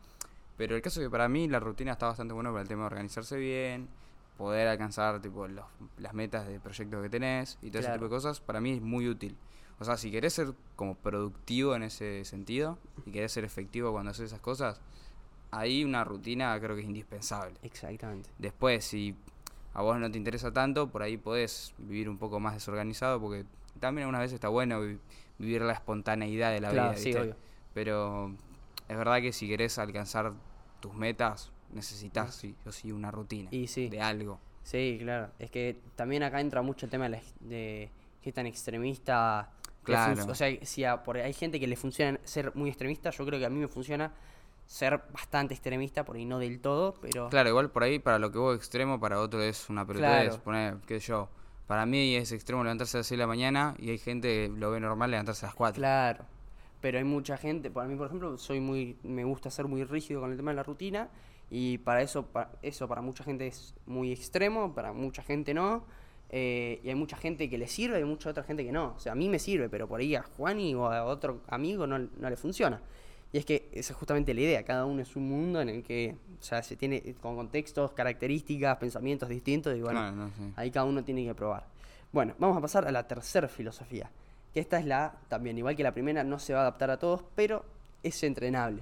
[0.58, 2.82] Pero el caso es que para mí la rutina está bastante buena para el tema
[2.82, 3.88] de organizarse bien,
[4.38, 5.66] poder alcanzar tipo los-
[5.98, 8.82] las metas de proyectos que tenés y todo ese tipo de cosas, para mí es
[8.82, 9.36] muy útil.
[9.80, 14.12] O sea, si querés ser como productivo en ese sentido y querés ser efectivo cuando
[14.12, 14.82] haces esas cosas,
[15.52, 17.56] ahí una rutina creo que es indispensable.
[17.64, 18.30] Exactamente.
[18.38, 19.16] Después, si
[19.74, 23.46] a vos no te interesa tanto, por ahí podés vivir un poco más desorganizado, porque
[23.80, 25.00] también algunas veces está bueno vi-
[25.38, 27.00] vivir la espontaneidad de la Claro, vida.
[27.02, 27.36] sí, obvio.
[27.74, 28.34] Pero
[28.90, 30.34] es verdad que si querés alcanzar
[30.82, 33.88] tus metas, necesitas sí o sí una rutina Y sí.
[33.90, 34.40] de algo.
[34.64, 35.32] Sí, claro.
[35.40, 37.90] Es que también acá entra mucho el tema de, la de
[38.22, 39.50] que es tan extremista.
[39.90, 40.32] Claro.
[40.32, 43.40] O sea, si a- por hay gente que le funciona ser muy extremista, yo creo
[43.40, 44.12] que a mí me funciona
[44.66, 47.30] ser bastante extremista, por ahí no del todo, pero...
[47.30, 50.28] Claro, igual por ahí para lo que vos extremo, para otro es una pelotudez.
[50.30, 50.44] Claro.
[50.44, 51.28] Poner, qué sé yo,
[51.66, 54.54] para mí es extremo levantarse a las 6 de la mañana y hay gente que
[54.56, 55.80] lo ve normal levantarse a las 4.
[55.80, 56.24] Claro.
[56.82, 60.22] Pero hay mucha gente, para mí por ejemplo, soy muy, me gusta ser muy rígido
[60.22, 61.10] con el tema de la rutina
[61.50, 65.84] y para eso, pa- eso para mucha gente es muy extremo, para mucha gente no.
[66.30, 68.94] Eh, y hay mucha gente que le sirve y mucha otra gente que no.
[68.96, 71.88] O sea, a mí me sirve, pero por ahí a Juani o a otro amigo
[71.88, 72.82] no, no le funciona.
[73.32, 75.84] Y es que esa es justamente la idea, cada uno es un mundo en el
[75.84, 80.32] que, o sea, se tiene con contextos, características, pensamientos distintos y bueno, no.
[80.56, 81.68] Ahí cada uno tiene que probar.
[82.12, 84.10] Bueno, vamos a pasar a la tercera filosofía.
[84.52, 86.98] Que esta es la, también, igual que la primera, no se va a adaptar a
[86.98, 87.64] todos, pero
[88.02, 88.82] es entrenable.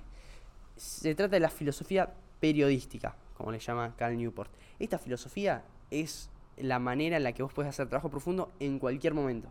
[0.78, 4.52] Se trata de la filosofía periodística, como le llama Cal Newport.
[4.80, 9.14] Esta filosofía es la manera en la que vos puedes hacer trabajo profundo en cualquier
[9.14, 9.50] momento.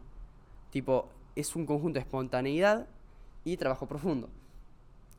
[0.70, 2.86] Tipo, es un conjunto de espontaneidad
[3.44, 4.28] y trabajo profundo.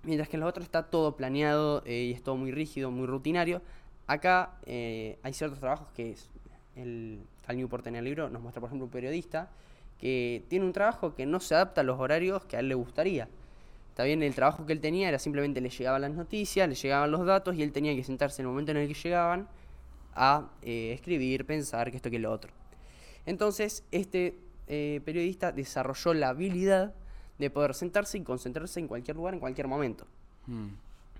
[0.04, 3.08] Mientras que en los otros está todo planeado eh, y es todo muy rígido, muy
[3.08, 3.62] rutinario.
[4.06, 6.30] Acá eh, hay ciertos trabajos que es
[6.76, 9.50] el Cal Newport en el libro nos muestra, por ejemplo, un periodista
[10.00, 12.76] que tiene un trabajo que no se adapta a los horarios que a él le
[12.76, 13.28] gustaría.
[13.90, 17.10] Está bien, el trabajo que él tenía era simplemente le llegaban las noticias, le llegaban
[17.10, 19.48] los datos y él tenía que sentarse en el momento en el que llegaban
[20.18, 22.52] a eh, escribir, pensar, que esto, que lo otro.
[23.26, 26.94] Entonces, este eh, periodista desarrolló la habilidad
[27.38, 30.08] de poder sentarse y concentrarse en cualquier lugar, en cualquier momento.
[30.48, 30.70] Mm.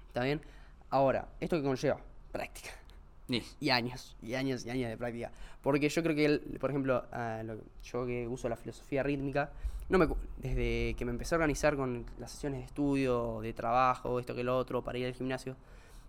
[0.08, 0.42] ¿Está bien?
[0.90, 2.00] Ahora, ¿esto qué conlleva?
[2.32, 2.72] Práctica.
[3.28, 3.44] Ni.
[3.60, 5.32] Y años, y años, y años de práctica.
[5.62, 9.52] Porque yo creo que, él, por ejemplo, ah, lo- yo que uso la filosofía rítmica,
[9.90, 10.08] no me,
[10.38, 14.44] desde que me empecé a organizar con las sesiones de estudio, de trabajo, esto que
[14.44, 15.56] lo otro, para ir al gimnasio,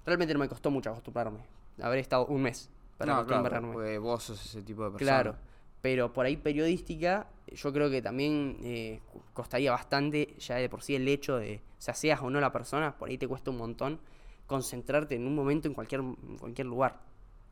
[0.06, 1.40] realmente no me costó mucho acostumbrarme.
[1.82, 3.98] Haber estado un mes para no, claro, acostumbrarme.
[3.98, 4.98] vos sos ese tipo de persona.
[5.22, 5.36] Claro,
[5.80, 9.00] pero por ahí periodística, yo creo que también eh,
[9.32, 12.52] costaría bastante ya de por sí el hecho de, o sea, seas o no la
[12.52, 14.00] persona, por ahí te cuesta un montón
[14.46, 17.00] concentrarte en un momento en cualquier, en cualquier lugar.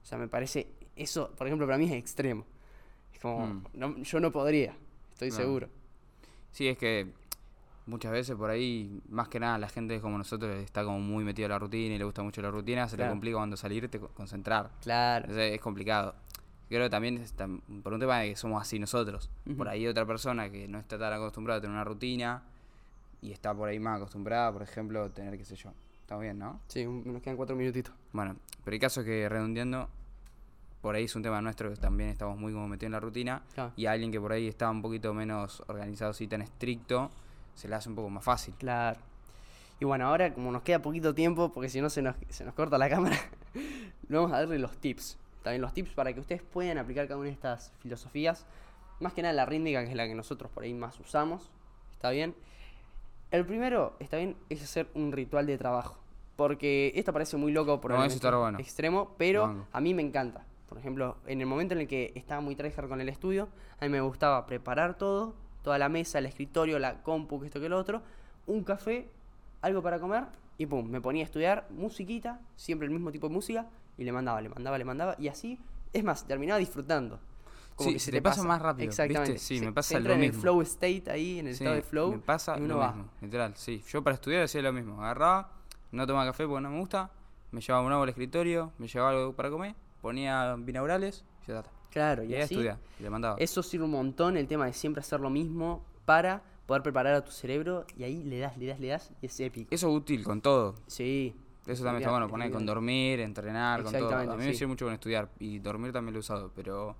[0.03, 2.45] O sea, me parece, eso, por ejemplo, para mí es extremo.
[3.13, 3.65] Es como, Mm.
[3.75, 4.77] no- yo no podría,
[5.13, 5.69] estoy seguro.
[6.53, 7.13] Sí, es que
[7.87, 11.47] muchas veces por ahí, más que nada, la gente como nosotros está como muy metida
[11.47, 13.99] en la rutina y le gusta mucho la rutina, se le complica cuando salir te
[14.01, 14.71] co- concentrar.
[14.83, 16.15] Claro, Entonces es complicado.
[16.69, 17.33] Creo que también es
[17.83, 19.31] por un tema de que somos así nosotros.
[19.57, 22.43] Por ahí otra persona que no está tan acostumbrada a tener una rutina
[23.23, 25.71] y está por ahí más acostumbrada, por ejemplo, tener, qué sé yo,
[26.01, 26.61] Está bien, ¿no?
[26.69, 27.93] Sí, un- nos quedan cuatro minutitos.
[28.13, 29.89] Bueno, pero el caso es que redondeando,
[30.81, 33.43] por ahí es un tema nuestro que también estamos muy como metidos en la rutina.
[33.55, 33.73] Claro.
[33.77, 37.11] Y a alguien que por ahí está un poquito menos organizado, así tan estricto,
[37.57, 38.55] se le hace un poco más fácil.
[38.55, 39.01] Claro.
[39.81, 42.55] Y bueno, ahora como nos queda poquito tiempo, porque si no se nos, se nos
[42.55, 43.17] corta la cámara,
[44.09, 45.19] vamos a darle los tips.
[45.43, 48.47] También los tips para que ustedes puedan aplicar cada una de estas filosofías.
[49.01, 51.51] Más que nada la rítmica, que es la que nosotros por ahí más usamos.
[51.95, 52.35] ¿Está bien?
[53.31, 55.99] El primero, está bien, es hacer un ritual de trabajo.
[56.37, 58.59] Porque esto parece muy loco, por está bueno.
[58.59, 60.45] extremo, pero a mí me encanta.
[60.69, 63.49] Por ejemplo, en el momento en el que estaba muy tryhard con el estudio,
[63.81, 65.35] a mí me gustaba preparar todo,
[65.67, 68.01] toda la mesa, el escritorio, la compu, que esto que lo otro,
[68.47, 69.11] un café,
[69.63, 70.23] algo para comer
[70.59, 73.67] y pum, me ponía a estudiar musiquita, siempre el mismo tipo de música
[73.99, 75.59] y le mandaba, le mandaba, le mandaba y así,
[75.93, 77.19] es más, terminaba disfrutando.
[77.79, 79.33] Sí, se te pasa más rápido, Exactamente.
[79.33, 79.45] ¿viste?
[79.45, 80.43] Sí, Se- me pasa entra lo en el mismo.
[80.43, 82.13] flow state ahí, en el Sí, estado de flow.
[82.13, 82.93] Me pasa y uno lo va.
[82.93, 83.83] mismo, literal, sí.
[83.89, 85.03] Yo para estudiar hacía lo mismo.
[85.03, 85.51] Agarraba,
[85.91, 87.11] no tomaba café porque no me gusta,
[87.51, 91.59] me llevaba un agua al escritorio, me llevaba algo para comer, ponía binaurales y ya
[91.59, 91.71] está.
[91.97, 93.37] Claro, Y y así, estudiar, y le mandaba.
[93.39, 97.25] eso sirve un montón, el tema de siempre hacer lo mismo para poder preparar a
[97.25, 99.75] tu cerebro y ahí le das, le das, le das y es épico.
[99.75, 100.75] Eso es útil con todo.
[100.87, 101.35] Sí.
[101.67, 104.15] Eso también está bueno, poner con dormir, entrenar, con todo.
[104.15, 106.95] A mí me sirve mucho con estudiar y dormir también lo he usado, pero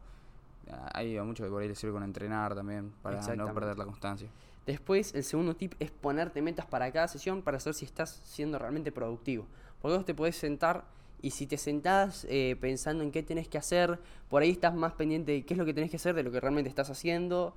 [0.95, 4.31] hay mucho que por ahí le sirve con entrenar también para no perder la constancia.
[4.65, 8.59] Después, el segundo tip es ponerte metas para cada sesión para saber si estás siendo
[8.59, 9.47] realmente productivo.
[9.83, 10.85] Porque vos te podés sentar
[11.27, 14.93] y si te sentás eh, pensando en qué tenés que hacer, por ahí estás más
[14.93, 17.53] pendiente de qué es lo que tenés que hacer, de lo que realmente estás haciendo.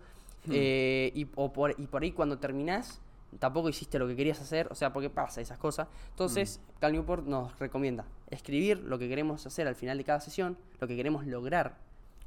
[0.50, 3.00] eh, y, o por, y por ahí cuando terminás,
[3.38, 4.70] tampoco hiciste lo que querías hacer.
[4.72, 5.88] O sea, porque pasa esas cosas.
[6.10, 10.58] Entonces, Cal Newport nos recomienda escribir lo que queremos hacer al final de cada sesión,
[10.80, 11.78] lo que queremos lograr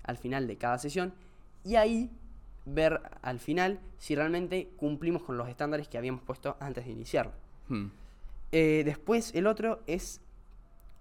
[0.04, 1.12] al final de cada sesión.
[1.64, 2.08] Y ahí
[2.66, 7.32] ver al final si realmente cumplimos con los estándares que habíamos puesto antes de iniciarlo.
[7.68, 7.86] Hmm.
[8.52, 10.20] Eh, después el otro es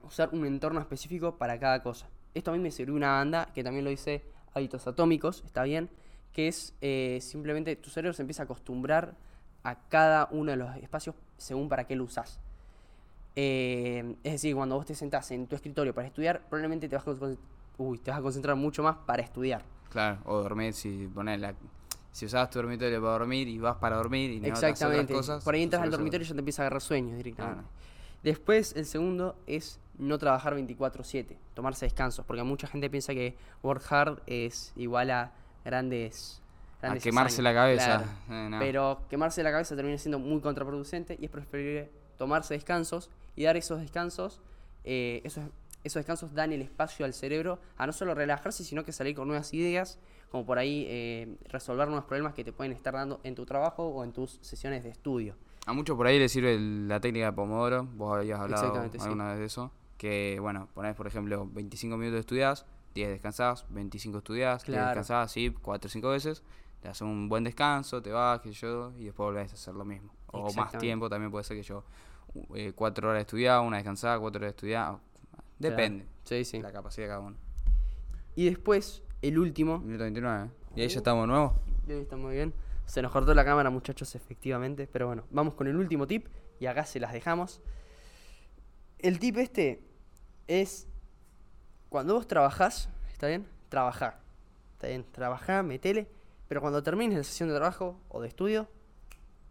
[0.04, 2.08] usar un entorno específico para cada cosa.
[2.34, 5.90] Esto a mí me sirvió una banda que también lo dice Hábitos Atómicos, está bien,
[6.34, 9.16] que es eh, simplemente tu cerebro se empieza a acostumbrar
[9.64, 12.40] a cada uno de los espacios según para qué lo usas.
[13.36, 17.08] Eh, es decir, cuando vos te sentás en tu escritorio para estudiar, probablemente te vas,
[17.08, 17.12] a
[17.78, 19.64] uy, te vas a concentrar mucho más para estudiar.
[19.90, 21.54] Claro, o dormir si pones la...
[22.12, 25.14] Si usabas tu dormitorio para dormir y vas para dormir y no hacer otras Exactamente.
[25.14, 27.62] cosas, Por ahí entras al dormitorio y ya te empieza a agarrar sueños directamente.
[27.62, 27.70] Claro.
[28.24, 33.84] Después, el segundo es no trabajar 24/7, tomarse descansos, porque mucha gente piensa que work
[33.90, 35.32] hard es igual a
[35.64, 36.42] grandes...
[36.80, 37.86] A grandes quemarse la cabeza.
[37.86, 38.46] Claro.
[38.46, 38.60] Eh, no.
[38.60, 43.58] Pero quemarse la cabeza termina siendo muy contraproducente y es preferible tomarse descansos y dar
[43.58, 44.42] esos descansos.
[44.84, 45.44] eh, esos,
[45.84, 49.28] esos descansos dan el espacio al cerebro a no solo relajarse, sino que salir con
[49.28, 53.36] nuevas ideas, como por ahí eh, resolver nuevos problemas que te pueden estar dando en
[53.36, 55.36] tu trabajo o en tus sesiones de estudio.
[55.66, 58.98] A muchos por ahí les sirve el- la técnica de Pomodoro, vos habías hablado sí.
[59.00, 64.18] alguna vez de eso, que bueno, ponés por ejemplo 25 minutos estudiás, 10 descansás, 25
[64.20, 64.88] estudiás, 10 Claro.
[64.90, 66.42] descansás, así 4 o 5 veces,
[66.82, 69.86] te haces un buen descanso, te vas, que yo, y después volvés a hacer lo
[69.86, 70.12] mismo.
[70.34, 71.84] O más tiempo, también puede ser que yo
[72.76, 74.98] 4 horas estudiar, una descansada, 4 horas estudiar,
[75.60, 76.60] depende, Sí, sí.
[76.62, 77.38] la capacidad de cada uno.
[78.36, 79.78] Y después, el último.
[79.80, 80.50] Minuto 29, ¿eh?
[80.76, 81.56] y ahí ya estamos de nuevo.
[81.88, 82.54] Ahí está muy bien.
[82.92, 84.86] Se nos cortó la cámara, muchachos, efectivamente.
[84.86, 86.28] Pero bueno, vamos con el último tip
[86.60, 87.62] y acá se las dejamos.
[89.00, 89.82] El tip este
[90.50, 90.90] es
[91.88, 93.48] cuando vos trabajás, ¿está bien?
[93.70, 94.20] Trabajá.
[94.74, 95.06] ¿Está bien?
[95.10, 96.10] Trabajá, metele.
[96.50, 98.68] Pero cuando termines la sesión de trabajo o de estudio,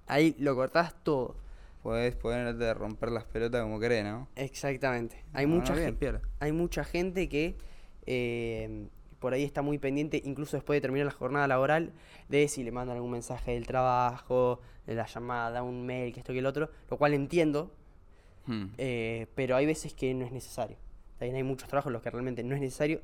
[0.07, 1.35] ahí lo cortás todo.
[1.83, 4.29] Podés ponerte a romper las pelotas como querés, ¿no?
[4.37, 5.25] Exactamente.
[5.33, 6.21] Hay No, no, mucha bien, gente.
[6.41, 7.57] hay mucha gente que
[8.05, 11.93] eh, por ahí está muy pendiente, incluso después de terminar la jornada laboral,
[12.29, 16.33] de si le mandan algún mensaje del trabajo, de la llamada, un mail, que esto
[16.33, 17.71] que el otro, lo cual entiendo,
[18.47, 18.69] Hmm.
[18.79, 20.79] eh, pero hay veces que no es necesario.
[21.19, 23.03] También hay muchos trabajos en los que realmente no es necesario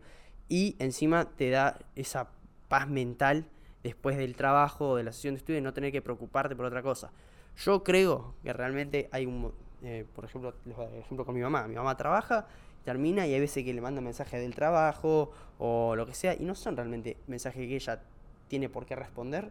[0.48, 2.30] y encima te da esa
[2.68, 3.44] paz mental
[3.82, 6.64] después del trabajo o de la sesión de estudio de no tener que preocuparte por
[6.64, 7.12] otra cosa.
[7.58, 9.52] Yo creo que realmente hay un...
[9.82, 11.68] eh, por ejemplo, dar ejemplo con mi mamá.
[11.68, 12.48] Mi mamá trabaja,
[12.86, 16.44] termina y hay veces que le manda mensajes del trabajo o lo que sea y
[16.44, 18.00] no son realmente mensajes que ella
[18.48, 19.50] tiene por qué responder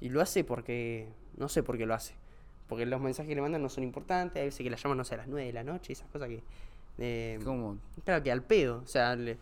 [0.00, 1.08] y lo hace porque...
[1.36, 2.14] no sé por qué lo hace.
[2.68, 5.04] Porque los mensajes que le mandan no son importantes, hay veces que la llaman, no
[5.04, 6.42] sé, a las 9 de la noche, esas cosas que...
[6.98, 7.78] eh, ¿Cómo?
[8.04, 9.38] Claro que al pedo, o sea, le-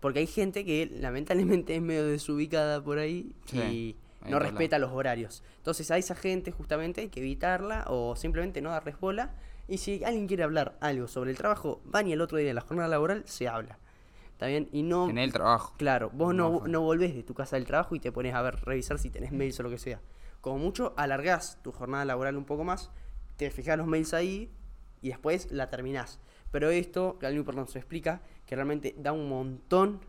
[0.00, 4.92] porque hay gente que lamentablemente es medio desubicada por ahí Sí, y no respeta los
[4.92, 5.42] horarios.
[5.58, 9.30] Entonces a esa gente justamente hay que evitarla o simplemente no darles bola.
[9.68, 12.54] Y si alguien quiere hablar algo sobre el trabajo, van y el otro día en
[12.54, 13.78] la jornada laboral se habla.
[14.32, 14.68] ¿Está bien?
[14.72, 15.08] Y no...
[15.08, 15.74] En el trabajo.
[15.78, 18.56] Claro, vos no, No volvés de tu casa del trabajo y te pones a ver,
[18.64, 20.00] revisar si tenés mails o lo que sea.
[20.40, 22.90] Como mucho, alargás tu jornada laboral un poco más,
[23.36, 24.50] te fijás los mails ahí
[25.00, 26.18] y después la terminás.
[26.50, 30.00] Pero esto, que Newport nos explica, que realmente da un montón,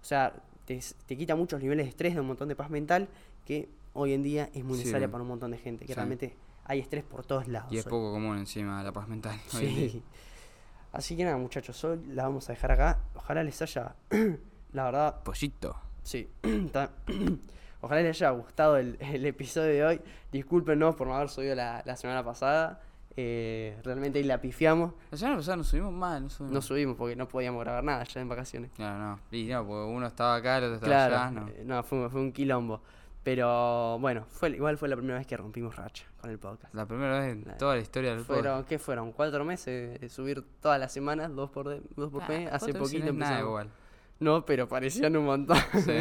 [0.00, 0.32] o sea,
[0.64, 3.08] te, te quita muchos niveles de estrés, da un montón de paz mental,
[3.44, 4.84] que hoy en día es muy Sí.
[4.84, 5.96] necesaria para un montón de gente, que Sí.
[5.96, 7.72] realmente hay estrés por todos lados.
[7.72, 7.90] Y es hoy.
[7.90, 9.38] poco común encima la paz mental.
[9.48, 10.02] Sí.
[10.92, 12.98] Así que nada, muchachos, hoy la vamos a dejar acá.
[13.14, 13.94] Ojalá les haya,
[14.72, 15.74] la verdad, Pollito.
[16.02, 16.28] sí,
[17.80, 20.00] ojalá les haya gustado el, el episodio de hoy.
[20.30, 22.80] Discúlpenos por no haber subido la, la semana pasada.
[23.16, 24.94] Eh, realmente ahí la pifiamos.
[25.10, 26.54] La semana pasada nos subimos mal, no subimos.
[26.54, 28.70] No subimos porque no podíamos grabar nada ya en vacaciones.
[28.72, 29.18] Claro, no.
[29.36, 31.30] Y no, porque uno estaba acá, el otro estaba Claro, allá.
[31.30, 31.48] No.
[31.48, 32.82] eh, no, fue, fue un quilombo.
[33.22, 36.74] Pero bueno, fue, igual fue la primera vez que rompimos racha con el podcast.
[36.74, 38.40] La primera vez en La- toda la historia del podcast.
[38.40, 39.12] Fueron, ¿qué fueron?
[39.12, 41.32] ¿Cuatro meses de subir todas las semanas?
[41.34, 42.52] ¿Dos por, de- dos por Ah, mes?
[42.52, 43.48] Hace poquito no es nada empezamos.
[43.48, 43.70] igual.
[44.18, 45.56] No, pero parecían un montón.
[45.84, 45.92] Sí.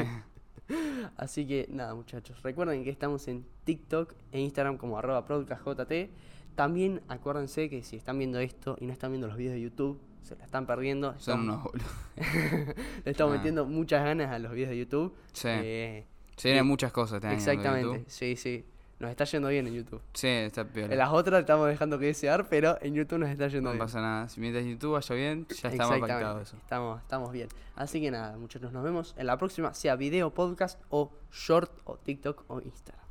[1.18, 2.42] Así que nada, muchachos.
[2.44, 6.10] Recuerden que estamos en TikTok e Instagram como arroba podcastjt.
[6.56, 10.00] También acuérdense que si están viendo esto y no están viendo los videos de YouTube,
[10.22, 11.14] se la están perdiendo.
[11.20, 12.76] Son Estamos- unos boludos.
[13.06, 13.38] Le estamos Ah.
[13.38, 15.16] metiendo muchas ganas a los videos de YouTube.
[15.34, 15.48] Sí.
[15.50, 16.08] Eh,
[16.42, 17.36] Se vienen muchas cosas este año.
[17.36, 18.10] con exactamente.
[18.10, 18.66] Sí, sí.
[19.00, 20.02] Nos está yendo bien en YouTube.
[20.14, 20.92] Sí, está peor.
[20.92, 23.80] En las otras estamos dejando que desear, pero en YouTube nos está yendo No bien.
[23.80, 24.30] pasa nada.
[24.30, 26.08] Si mientras YouTube vaya bien, ya está más Exactamente.
[26.08, 26.58] pactado eso.
[26.58, 27.48] Estamos, estamos bien.
[27.76, 31.98] Así que nada, muchachos, nos vemos en la próxima, sea video, podcast o short o
[31.98, 33.06] TikTok o Instagram.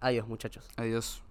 [0.00, 0.66] Adiós, muchachos.
[0.76, 1.25] Adiós.